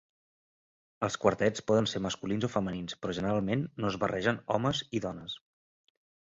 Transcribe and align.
Els 1.07 1.17
quartets 1.25 1.63
poden 1.71 1.87
ser 1.91 2.01
masculins 2.05 2.47
o 2.47 2.49
femenins, 2.53 2.95
però 3.03 3.15
generalment 3.19 3.63
no 3.85 3.93
es 3.93 3.99
barregen 4.05 4.41
homes 4.57 4.83
i 5.01 5.05
dones. 5.05 5.37